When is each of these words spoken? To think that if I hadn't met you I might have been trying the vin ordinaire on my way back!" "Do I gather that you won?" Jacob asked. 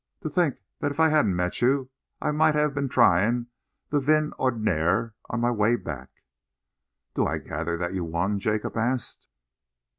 To 0.23 0.31
think 0.31 0.55
that 0.79 0.89
if 0.89 0.99
I 0.99 1.09
hadn't 1.09 1.35
met 1.35 1.61
you 1.61 1.91
I 2.19 2.31
might 2.31 2.55
have 2.55 2.73
been 2.73 2.89
trying 2.89 3.45
the 3.91 3.99
vin 3.99 4.33
ordinaire 4.39 5.13
on 5.29 5.41
my 5.41 5.51
way 5.51 5.75
back!" 5.75 6.09
"Do 7.13 7.27
I 7.27 7.37
gather 7.37 7.77
that 7.77 7.93
you 7.93 8.03
won?" 8.03 8.39
Jacob 8.39 8.75
asked. 8.77 9.27